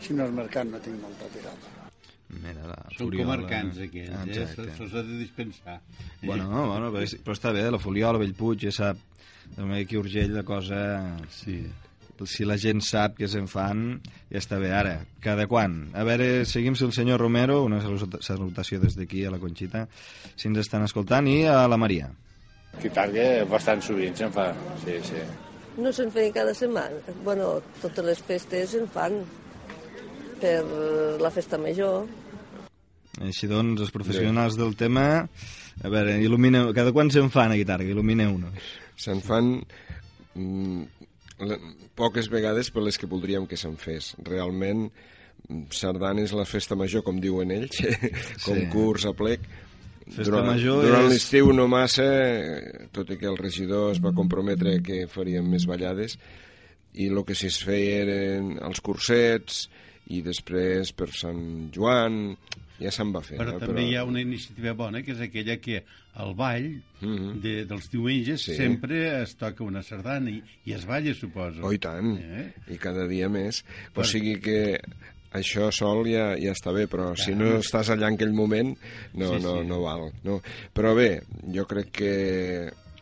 [0.04, 1.72] Si no és mercat, no tinc molta tirada.
[2.30, 3.24] Mira, la Són Fuliola.
[3.24, 4.26] comarcants, aquells, eh?
[4.28, 4.66] Exacte.
[4.68, 5.78] Se- Se'ls ha de dispensar.
[6.22, 9.00] Bueno, no, bueno, però, és- però està bé, la Foliola, Bellpuig, ja sap,
[9.56, 10.82] també aquí a Urgell la cosa...
[11.32, 11.62] Sí.
[12.26, 14.00] Si la gent sap que se'n fan,
[14.32, 14.72] ja està bé.
[14.74, 15.92] Ara, cada quan?
[15.94, 19.88] A veure, seguim si el senyor Romero, una saluta- salutació des d'aquí a la Conxita,
[20.36, 22.10] si ens estan escoltant, i a la Maria.
[22.78, 24.52] Aquí Targa bastant sovint se'n fa,
[24.84, 25.22] sí, sí.
[25.78, 26.98] No se'n feien cada setmana.
[27.24, 29.20] Bueno, totes les festes se'n fan
[30.42, 30.64] per
[31.22, 32.08] la festa major.
[33.22, 35.28] Així doncs, els professionals del tema,
[35.84, 37.90] a veure, il·lumineu, cada quan se'n fan a Guitarga?
[37.90, 38.68] Il·lumineu-nos.
[38.98, 39.56] Se'n fan
[40.36, 40.84] mm,
[41.96, 44.14] poques vegades per les que voldríem que se'n fes.
[44.26, 44.88] Realment,
[45.48, 47.82] mm, sardanes la festa major, com diuen ells,
[48.48, 49.46] concurs, aplec,
[50.08, 52.06] Festa durant, major durant és- l'estiu no massa,
[52.96, 56.16] tot i que el regidor es va comprometre que faríem més ballades,
[56.96, 59.66] i el que es feia eren els cursets,
[60.08, 62.38] i després per Sant Joan,
[62.80, 63.36] ja se'n va fer.
[63.42, 63.60] Però eh?
[63.60, 65.82] també hi ha una iniciativa bona, que és aquella que
[66.18, 66.70] al ball
[67.44, 68.56] de, dels diumenges Sí.
[68.58, 71.62] sempre es toca una sardana i, i es balla, suposo.
[71.64, 72.48] Oh, i tant, Eh?
[72.74, 73.64] i cada dia més.
[73.94, 74.80] Per- O sigui que
[75.38, 78.74] això sol ja, ja està bé, però si no estàs allà en aquell moment,
[79.14, 79.68] no, Sí, no, sí.
[79.70, 80.08] no val.
[80.26, 80.40] No.
[80.74, 81.22] Però bé,
[81.54, 82.14] jo crec que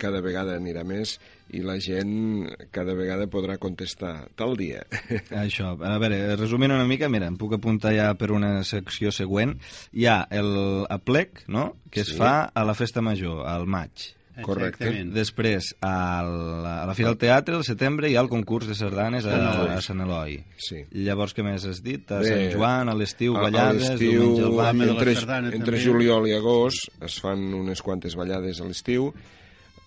[0.02, 1.16] cada vegada anirà més
[1.56, 4.82] i la gent cada vegada podrà contestar tal dia.
[5.46, 9.58] Això, a veure, resumint una mica, mira, em puc apuntar ja per una secció següent.
[9.94, 12.20] Hi ha el aplec, no?, que es Sí.
[12.20, 14.12] fa a la festa major, al maig.
[14.44, 14.84] Correcte.
[14.84, 15.14] Exactament.
[15.16, 19.24] Després, al, a la Fira del Teatre, al setembre, hi ha el concurs de sardanes
[19.32, 19.38] a,
[19.78, 20.42] a Sant Eloi.
[20.60, 20.82] Sí.
[20.92, 22.04] Llavors, què més has dit?
[22.12, 25.54] A Bé, Sant Joan, a l'estiu, a- a ballades, l'estiu, diumenge al la entre, sardana,
[25.56, 25.84] entre també.
[25.86, 29.08] juliol i agost es fan unes quantes ballades a l'estiu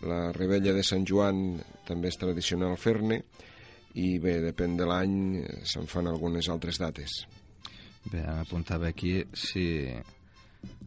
[0.06, 3.22] la rebella de Sant Joan també és tradicional fer-ne
[3.98, 5.16] i bé, depèn de l'any
[5.66, 7.24] se'n fan algunes altres dates
[8.08, 9.64] Bé, ara apuntava aquí si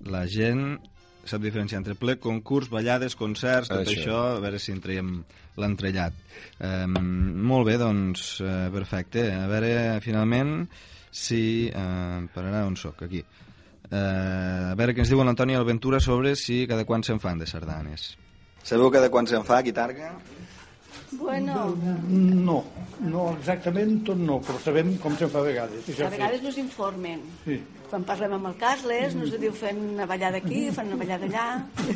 [0.07, 0.79] la gent
[1.27, 4.21] sap diferenciar entre ple, concurs, ballades, concerts, tot això, Això.
[4.37, 5.11] a veure si en traiem
[5.61, 6.15] l'entrellat.
[6.65, 6.95] Um,
[7.51, 9.27] molt bé, doncs, uh, perfecte.
[9.35, 10.55] A veure, finalment,
[11.11, 11.69] si...
[11.69, 13.21] Uh, pararà on sóc, aquí.
[13.91, 17.49] Uh, a veure què ens diu l'Antoni Alventura sobre si cada quan se'n fan de
[17.49, 18.13] sardanes.
[18.63, 20.11] Sabeu cada quan se'n fa, Guitarga?
[21.11, 21.75] Bueno,
[22.07, 22.63] No,
[23.03, 25.89] no exactament tot no, però sabem com se'n fa a vegades.
[25.99, 27.23] A vegades nos informen.
[27.45, 27.57] Sí.
[27.91, 31.47] Quan parlem amb el Carles, nos diu fent una ballada aquí, fan una ballada allà.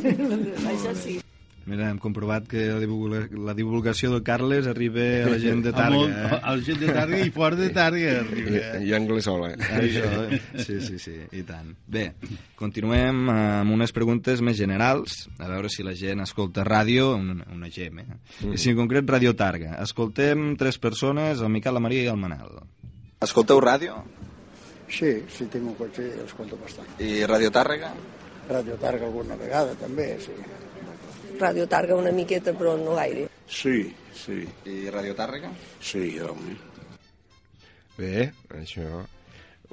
[0.74, 1.22] Això sí.
[1.66, 5.72] Mira, hem comprovat que la, divulga la divulgació del Carles arriba a la gent de
[5.80, 5.96] Targa.
[5.98, 6.40] molt- eh?
[6.44, 8.60] a la gent de Targa i fora de Targa arriba.
[8.78, 9.50] I, i Anglesola.
[9.80, 10.40] Això, eh?
[10.62, 11.72] sí, sí, sí, i tant.
[11.90, 12.04] Bé,
[12.56, 17.70] continuem amb unes preguntes més generals, a veure si la gent escolta ràdio, una, una
[17.74, 18.06] gem, eh?
[18.44, 18.54] Mm.
[18.54, 19.80] I si en concret Radio Targa.
[19.82, 22.60] Escoltem tres persones, el Miquel, la Maria i el Manel.
[23.26, 24.04] Escolteu ràdio?
[24.86, 26.86] Sí, sí, tinc un cotxe i l'escolto bastant.
[27.02, 27.90] I Radio Tàrrega?
[28.52, 30.36] Radio Targa alguna vegada, també, sí.
[31.42, 33.28] Ràdio Targa una miqueta, però no gaire.
[33.48, 34.42] Sí, sí.
[34.66, 35.52] I Radio Tàrrega?
[35.82, 36.56] Sí, home.
[37.98, 39.04] Bé, això...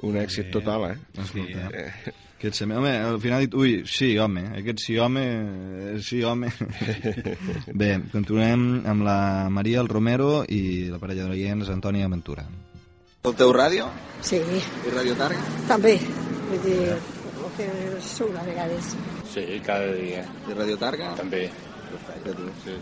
[0.03, 0.95] Un èxit total, eh?
[1.21, 2.11] Escolta, Eh,
[2.41, 2.79] Què et sembla?
[2.81, 6.49] Home, al final dit, ui, sí, home, aquest sí, home, eh, sí, home.
[7.79, 12.43] Bé, continuem amb la Maria, el Romero i la parella d'oients, Antònia Ventura.
[13.21, 13.87] Escolteu ràdio?
[14.19, 15.39] Sí, I Radio Targa?
[15.69, 15.95] també.
[16.49, 16.99] Vull dir, el
[17.57, 17.67] que
[18.01, 18.93] surt a vegades.
[19.33, 20.25] Sí, cada dia.
[20.49, 21.13] I Radio Targa?
[21.19, 21.47] També.
[21.93, 22.47] Perfecte, tu.
[22.63, 22.75] Sí.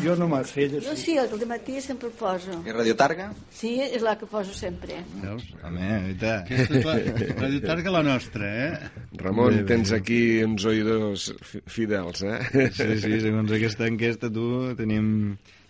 [0.00, 0.78] Jo només feia...
[0.80, 2.54] Jo sí, el matí sempre el poso.
[2.64, 3.26] I Radio Targa?
[3.52, 5.00] Sí, és la que poso sempre.
[5.20, 5.44] Veus?
[5.66, 6.94] Home, és la,
[7.42, 8.90] Radio Targa la nostra, eh?
[9.20, 12.38] Ramon, Bé, bé, tens aquí uns oïdors fi- fidels, eh?
[12.78, 14.46] Sí, sí, segons aquesta enquesta tu
[14.78, 15.10] tenim,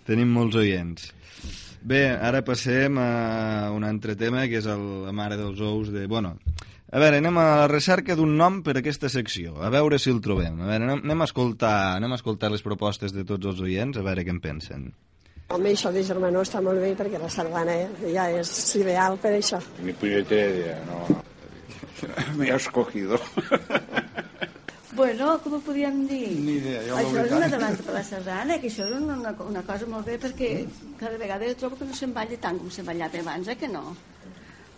[0.07, 1.09] tenim molts oients.
[1.89, 6.07] Bé, ara passem a un altre tema, que és el, la mare dels ous de...
[6.11, 6.36] Bueno,
[6.89, 10.09] a veure, anem a la recerca d'un nom per a aquesta secció, a veure si
[10.09, 10.57] el trobem.
[10.62, 13.99] A veure, anem, anem, a escoltar, anem a escoltar les propostes de tots els oients,
[13.99, 14.89] a veure què en pensen.
[15.53, 19.34] Home, això de germanor està molt bé perquè la sardana eh, ja és ideal per
[19.36, 19.61] això.
[19.84, 21.22] Ni punyetera idea, no.
[22.41, 23.20] Me ha escogido.
[24.99, 26.32] Bueno, com ho podríem dir?
[26.43, 29.61] Ni idea, jo Això és una davant per la sardana, que això és una, una
[29.62, 30.49] cosa molt bé perquè
[30.99, 33.70] cada vegada jo trobo que no se'n balla tant com se'n ballava abans, eh, que
[33.70, 33.93] no?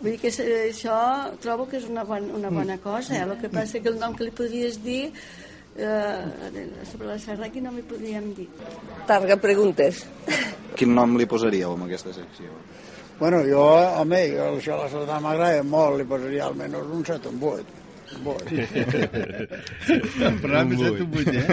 [0.01, 0.97] Vull dir que això
[1.43, 3.21] trobo que és una, bon, una bona cosa, eh?
[3.21, 5.11] el que passa que el nom que li podries dir
[5.77, 8.47] eh, sobre la sardana aquí no m'hi podríem dir.
[9.09, 10.01] Targa preguntes.
[10.79, 12.49] Quin nom li posaríeu a aquesta secció?
[13.19, 13.61] Bueno, jo,
[14.01, 17.45] home, jo això a la sardana m'agrada molt, li posaria almenys un 7 o un
[17.51, 17.77] 8.
[18.17, 18.45] Un 8.
[20.27, 21.47] El programa és un vuit, eh?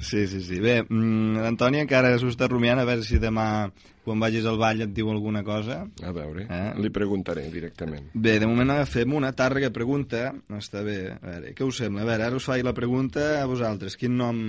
[0.00, 0.58] Sí, sí, sí.
[0.62, 3.46] Bé, mm, l'Antònia encara s'ho està rumiant a veure si demà,
[4.06, 5.82] quan vagis al ball, et diu alguna cosa.
[6.06, 6.72] A veure, Eh?
[6.80, 8.10] li preguntaré directament.
[8.14, 10.32] Bé, de moment fem una tàrrega pregunta.
[10.56, 11.00] Està bé.
[11.12, 12.02] A veure, què us sembla?
[12.06, 13.96] A veure, ara us faig la pregunta a vosaltres.
[13.96, 14.40] Quin nom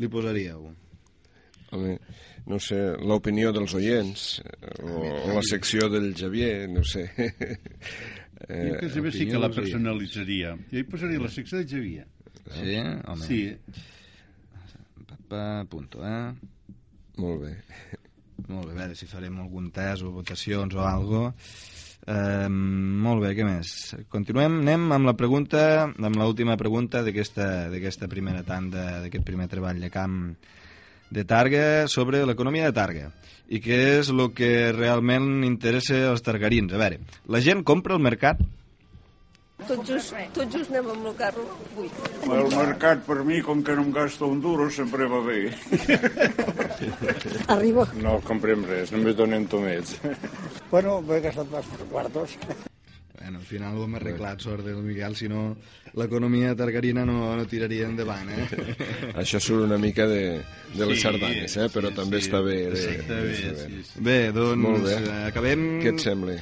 [0.00, 0.70] li posaríeu?
[1.70, 1.98] Home,
[2.50, 4.40] no sé, l'opinió dels oients,
[4.82, 7.04] o, o la secció del Javier, no sé.
[8.48, 10.54] Jo que saber sí que la personalitzaria.
[10.72, 12.06] Jo hi posaria la secció de Javier.
[12.50, 12.76] Sí?
[12.80, 13.26] Home.
[13.26, 13.42] Sí.
[15.30, 16.32] Pa, punto, eh?
[17.20, 17.52] Molt bé.
[18.48, 21.28] Molt bé, a veure si farem algun test o votacions o algo.
[22.00, 23.74] Eh, molt bé, què més?
[24.10, 25.60] Continuem, anem amb la pregunta,
[25.92, 30.16] amb l'última pregunta d'aquesta d'aquesta primera tanda, d'aquest primer treball de camp
[31.10, 33.10] de Targa sobre l'economia de Targa
[33.50, 36.72] i què és el que realment interessa als targarins.
[36.72, 38.40] A veure, la gent compra al mercat?
[39.68, 41.42] Tot just, tot just anem amb el carro
[41.74, 41.98] buit.
[42.24, 45.40] El mercat, per mi, com que no em gasta un duro, sempre va bé.
[47.54, 47.84] Arriba.
[48.00, 49.98] No comprem res, només donem tomets.
[50.70, 52.38] Bueno, m'he gastat bastants quartos.
[53.18, 55.56] Bueno, al final ho hem arreglat, sort del Miguel, si no
[55.98, 58.46] l'economia targarina no, no tiraria endavant, eh?
[59.20, 60.40] Això surt una mica de,
[60.76, 61.66] de les Sí, sardanes, eh?
[61.74, 62.28] però sí, també sí.
[62.30, 62.56] està bé.
[62.70, 64.00] De, Està de bé, sí, sí.
[64.06, 64.94] Bé, doncs, Molt bé.
[65.02, 66.38] eh, acabem- Què et sembla?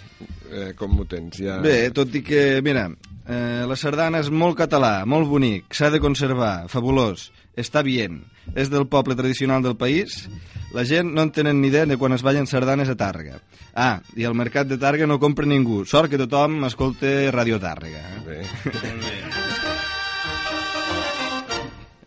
[0.53, 1.41] Eh, com ho tens?
[1.43, 1.59] Ja...
[1.65, 2.87] Bé, tot i que, mira,
[3.27, 8.23] eh, la sardana és molt català, molt bonic, s'ha de conservar, fabulós, està bien,
[8.55, 10.29] és del poble tradicional del país,
[10.75, 13.41] la gent no en tenen ni idea de quan es ballen sardanes a Tàrrega.
[13.75, 18.05] Ah, i al mercat de Tàrrega no compra ningú, sort que tothom escolta Radio Tàrrega.
[18.27, 18.43] Bé.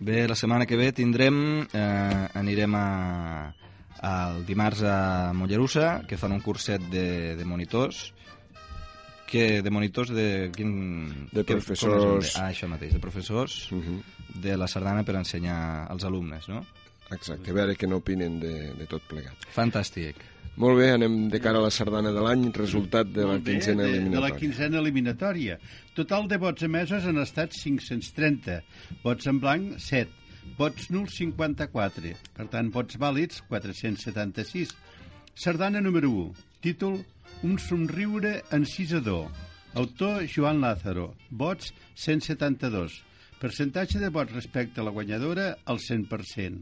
[0.02, 3.54] Bé, la setmana que ve tindrem, eh, anirem a,
[4.02, 8.08] al dimarts a Mollerussa, que fan un curset de, de monitors,
[9.32, 11.30] que de monitors de quin...
[11.32, 12.34] De que- professors.
[12.34, 12.42] diu?
[12.44, 14.02] Ah, això mateix, de professors Uh -huh.
[14.42, 16.66] de la sardana per ensenyar als alumnes, no?
[17.12, 19.36] Exacte, a veure què n'opinen de, de tot plegat.
[19.56, 20.16] Fantàstic.
[20.58, 23.84] Molt bé, anem de cara a la sardana de l'any, resultat de la bé, quinzena
[23.84, 24.36] de, de la eliminatòria.
[24.38, 25.58] quinzena eliminatòria.
[25.96, 28.62] Total de vots emesos han estat 530,
[29.04, 30.10] vots en blanc 7,
[30.58, 34.76] vots nuls 54, per tant, vots vàlids 476.
[35.36, 37.06] Sardana número 1, títol
[37.44, 39.32] Un somriure encisador,
[39.74, 43.00] autor Joan Lázaro, vots 172,
[43.42, 46.62] percentatge de vots respecte a la guanyadora al 100%.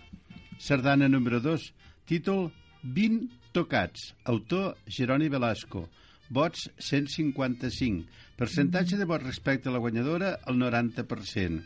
[0.57, 1.67] Sardana número 2,
[2.07, 2.53] títol
[2.83, 5.89] 20 tocats, autor Jeroni Velasco,
[6.29, 8.07] vots 155,
[8.39, 11.59] percentatge de vots respecte a la guanyadora al 90%.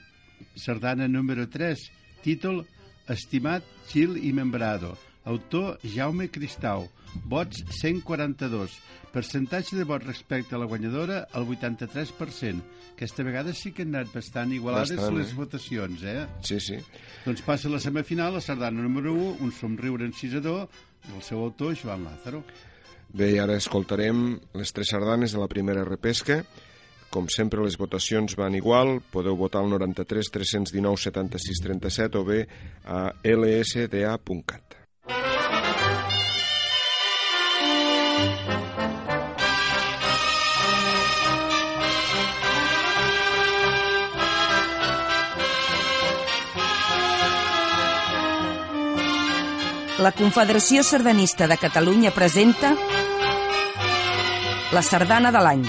[0.58, 1.86] Sardana número 3,
[2.26, 2.66] títol
[3.06, 3.62] Estimat
[3.94, 4.98] Gil i Membrado.
[5.26, 6.88] Autor Jaume Cristau.
[7.30, 8.74] Vots 142.
[9.14, 12.64] Percentatge de vots respecte a la guanyadora, el 83%.
[12.94, 15.38] Aquesta vegada sí que han anat bastant igualades Bastant, les eh?
[15.38, 16.26] votacions, eh?
[16.42, 16.80] Sí, sí.
[17.26, 20.68] Doncs passa la semifinal, la sardana número 1, un somriure encisador,
[21.14, 22.44] el seu autor, Joan Lázaro.
[23.14, 26.42] Bé, i ara escoltarem les tres sardanes de la primera repesca.
[27.14, 28.98] Com sempre, les votacions van igual.
[29.14, 32.48] Podeu votar al 93 319 76 37 o bé
[32.90, 34.83] a lsda.cat.
[50.04, 52.74] La Confederació Sardanista de Catalunya presenta
[54.76, 55.62] la sardana de l'any.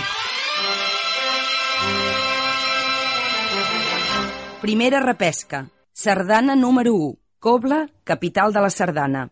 [4.65, 5.61] Primera repesca.
[5.93, 7.13] Sardana número 1.
[7.39, 9.23] Cobla, capital de la sardana.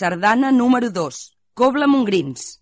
[0.00, 1.36] Sardana número 2.
[1.52, 2.59] Cobla Mongrins.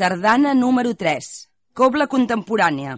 [0.00, 1.26] Sardana número 3.
[1.76, 2.92] Cobla contemporània.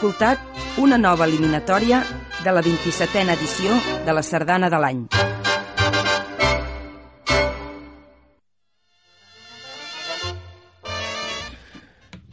[0.00, 0.40] Escoltat
[0.80, 1.98] una nova eliminatòria
[2.40, 3.74] de la 27a edició
[4.06, 5.02] de la Sardana de l'any.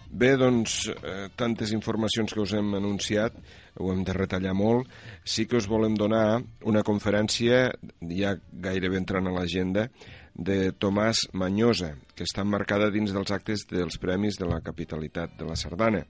[0.07, 3.35] Bé, doncs, eh, tantes informacions que us hem anunciat,
[3.75, 4.87] ho hem de retallar molt.
[5.25, 7.73] Sí que us volem donar una conferència,
[8.15, 9.89] ja gairebé entrant a l'agenda,
[10.33, 15.51] de Tomàs Manyosa, que està marcada dins dels actes dels Premis de la Capitalitat de
[15.51, 16.05] la Sardana.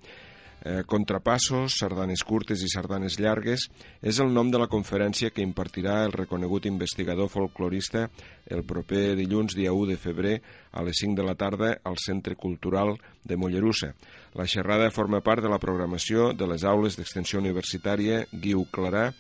[0.66, 3.68] Eh, Contrapassos, sardanes curtes i sardanes llargues
[4.02, 8.08] és el nom de la conferència que impartirà el reconegut investigador folclorista
[8.50, 10.36] el proper dilluns, dia 1 de febrer,
[10.72, 13.94] a les 5 de la tarda al Centre Cultural de Mollerussa.
[14.34, 19.12] La xerrada forma part de la programació de les aules d'extensió universitària Guiu Clarà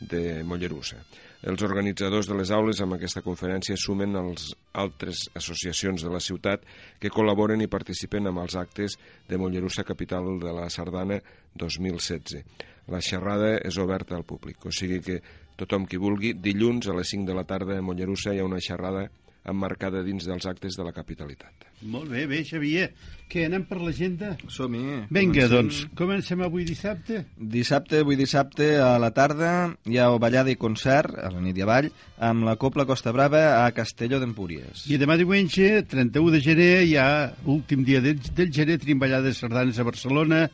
[0.00, 1.02] de Mollerussa.
[1.44, 6.62] Els organitzadors de les aules amb aquesta conferència sumen els altres associacions de la ciutat
[7.02, 8.96] que col·laboren i participen amb els actes
[9.28, 11.18] de Mollerussa Capital de la Sardana
[11.60, 12.40] 2016.
[12.88, 15.18] La xerrada és oberta al públic, o sigui que
[15.60, 18.62] tothom qui vulgui, dilluns a les 5 de la tarda a Mollerussa hi ha una
[18.64, 19.10] xerrada
[19.44, 21.66] emmarcada dins dels actes de la capitalitat.
[21.84, 22.86] Molt bé, bé, Xavier.
[23.28, 24.34] Què, anem per l'agenda?
[24.48, 24.80] Som-hi.
[25.12, 25.50] Vinga, Comencem.
[25.52, 27.24] doncs, comencem avui dissabte.
[27.36, 29.50] Dissabte, avui dissabte, a la tarda,
[29.84, 33.64] hi ha ballada i concert, a la nit i avall, amb la Copla Costa Brava
[33.64, 34.86] a Castelló d'Empúries.
[34.88, 37.08] I demà diumenge, 31 de gener, hi ha
[37.44, 40.48] últim dia del, del gener, tenim ballades sardanes a Barcelona,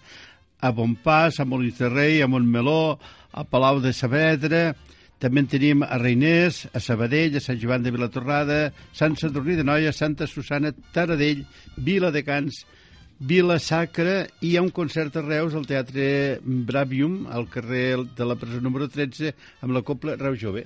[0.61, 2.99] a Bonpas, a Molins de Rei, a Montmeló,
[3.33, 4.75] a Palau de Saavedra,
[5.21, 8.61] també en tenim a Reiners, a Sabadell, a Sant Joan de Vilatorrada,
[8.97, 11.45] Sant Sadurní de Noia, Santa Susana, Taradell,
[11.77, 12.65] Vila de Cans,
[13.21, 18.29] Vila Sacra i hi ha un concert a Reus al Teatre Bravium, al carrer de
[18.29, 20.65] la presó número 13, amb la Copla Reus Jove.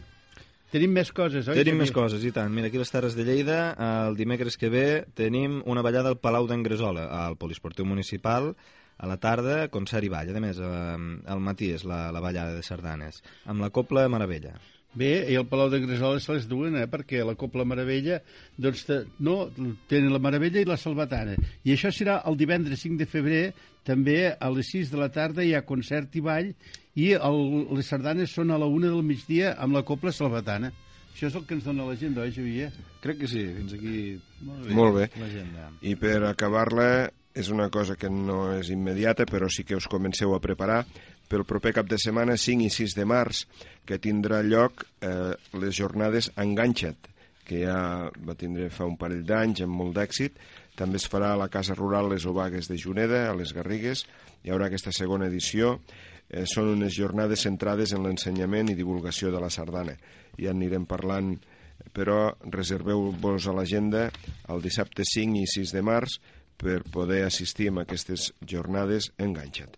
[0.71, 1.59] Tenim més coses, oi?
[1.59, 2.51] Tenim més coses, i tant.
[2.55, 3.59] Mira, aquí les Terres de Lleida,
[4.07, 4.87] el dimecres que ve,
[5.19, 8.53] tenim una ballada al Palau d'Angresola, al Polisportiu Municipal,
[8.97, 10.31] a la tarda, concert i ball.
[10.35, 10.95] A més, eh,
[11.35, 14.55] al matí és la, la ballada de sardanes, amb la Copla Meravella.
[14.95, 16.87] Bé, i el Palau d'Angresola se les duen, eh?
[16.87, 18.21] perquè la Copla Meravella,
[18.63, 19.49] doncs, te, no,
[19.91, 21.35] tenen la Meravella i la Salvatana.
[21.67, 23.43] I això serà el divendres 5 de febrer,
[23.85, 26.53] també a les 6 de la tarda hi ha concert i ball,
[26.95, 27.41] i el,
[27.75, 30.71] les sardanes són a la 1 del migdia amb la Copla Salvatana.
[31.15, 32.71] Això és el que ens dona la gent, oi, Xavier?
[33.03, 33.99] Crec que sí, fins aquí...
[34.47, 35.11] Molt Molt bé.
[35.19, 35.69] L'agenda.
[35.83, 36.89] I per acabar-la,
[37.35, 40.85] és una cosa que no és immediata, però sí que us comenceu a preparar.
[41.25, 43.47] pel proper cap de setmana 5 i 6 de març,
[43.89, 47.09] que tindrà lloc eh, les jornades Enganxa't,
[47.49, 50.37] que ja va tindre fa un parell d'anys amb molt d'èxit.
[50.77, 54.05] També es farà a la Casa Rural Les Obagues de Juneda, a les Garrigues.
[54.45, 55.79] Hi haurà aquesta segona edició.
[56.29, 59.97] Eh, són unes jornades centrades en l'ensenyament i divulgació de la sardana.
[60.37, 61.39] Ja anirem parlant,
[61.97, 64.11] però reserveu-vos a l'agenda
[64.53, 66.21] el dissabte 5 i 6 de març
[66.61, 69.77] per poder assistir a aquestes jornades enganxat.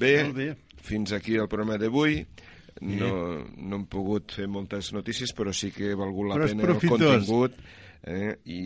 [0.00, 2.24] Bé, bé, fins aquí el programa d'avui.
[2.80, 3.10] No,
[3.60, 6.78] no hem pogut fer moltes notícies, però sí que ha valgut la Però pena el
[6.80, 7.58] contingut
[8.08, 8.62] eh, i,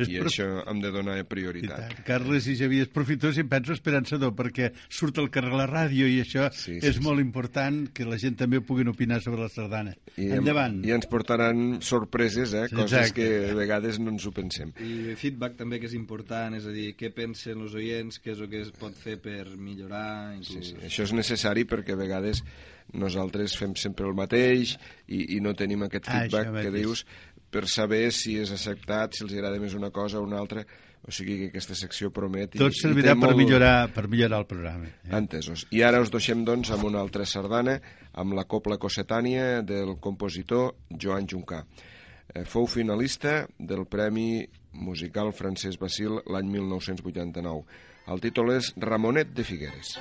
[0.00, 2.00] És i prof- això hem de donar prioritat.
[2.06, 6.20] Carles i Xavier, és profitós i penso esperançador, perquè surt al carrer la ràdio i
[6.22, 7.02] això sí, sí, és sí.
[7.04, 9.94] molt important que la gent també puguin opinar sobre la sardana.
[10.16, 10.80] I, Endavant.
[10.86, 13.20] I ens portaran sorpreses, eh, Sí, coses exacte.
[13.20, 14.72] que a vegades no ens ho pensem.
[14.80, 18.40] I feedback també que és important, és a dir, què pensen els oients, què és
[18.40, 20.34] el que es pot fer per millorar...
[20.36, 20.70] Inclús...
[20.70, 20.84] Sí, sí.
[20.86, 22.42] Això és necessari perquè a vegades
[22.92, 24.72] nosaltres fem sempre el mateix
[25.06, 27.04] i, i no tenim aquest Ah, feedback això que dius
[27.50, 30.64] per saber si és acceptat, si els agrada més una cosa o una altra.
[31.00, 32.54] O sigui que aquesta secció promet...
[32.54, 34.90] i- Tot i servirà té per, molt- millorar, per millorar el programa.
[35.16, 35.62] Entesos.
[35.72, 37.78] I ara us deixem, doncs, amb una altra sardana,
[38.20, 41.62] amb la Copla Cossetània del compositor Joan Juncà.
[42.34, 44.44] Eh, fou finalista del Premi
[44.76, 47.64] Musical Francesc Basil l'any 1989.
[48.12, 49.96] El títol és Ramonet de Figueres.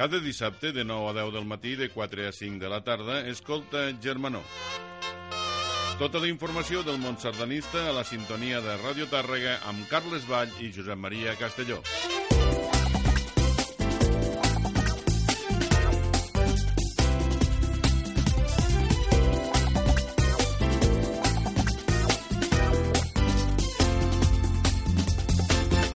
[0.00, 3.20] Cada dissabte de 9 a 10 del matí, de 4 a 5 de la tarda,
[3.28, 4.40] escolta Germanó.
[5.98, 10.56] Tota la informació del món sardanista a la sintonia de Ràdio Tàrrega amb Carles Vall
[10.64, 11.82] i Josep Maria Castelló.